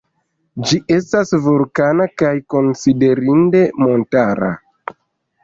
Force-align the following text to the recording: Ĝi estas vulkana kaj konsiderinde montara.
Ĝi 0.69 0.77
estas 0.95 1.33
vulkana 1.47 2.07
kaj 2.23 2.31
konsiderinde 2.55 3.63
montara. 3.85 4.53